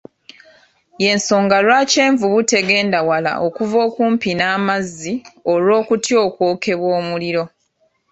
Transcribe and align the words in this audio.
Y'ensonga 1.03 1.55
Iwaki 1.63 1.97
envubu 2.07 2.39
tegenda 2.51 2.99
wala 3.09 3.31
okuva 3.47 3.77
okumpi 3.87 4.29
n'amazzi 4.35 5.13
olw'okutya 5.51 6.15
okwokebwa 6.27 6.87
omuliro. 6.99 7.43